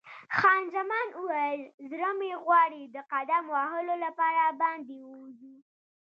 خان 0.37 0.61
زمان 0.75 1.07
وویل: 1.17 1.61
زړه 1.89 2.09
مې 2.19 2.31
غواړي 2.43 2.83
د 2.95 2.97
قدم 3.11 3.43
وهلو 3.53 3.95
لپاره 4.05 4.43
باندې 4.61 4.95
ووځو. 5.03 5.55